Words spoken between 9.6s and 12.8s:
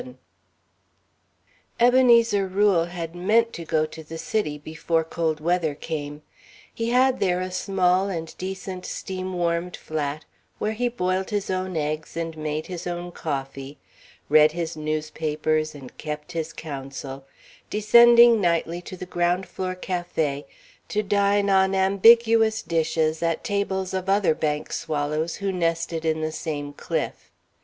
flat where he boiled his own eggs and made